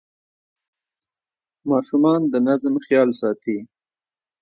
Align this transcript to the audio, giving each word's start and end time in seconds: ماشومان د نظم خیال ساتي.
ماشومان 1.71 2.21
د 2.31 2.33
نظم 2.47 2.73
خیال 2.85 3.09
ساتي. 3.21 3.57